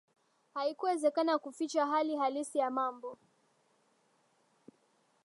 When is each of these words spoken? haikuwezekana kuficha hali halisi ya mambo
haikuwezekana 0.53 1.37
kuficha 1.39 1.85
hali 1.85 2.15
halisi 2.15 2.57
ya 2.57 2.69
mambo 2.71 3.17